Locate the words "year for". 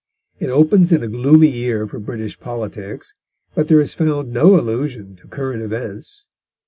1.49-1.99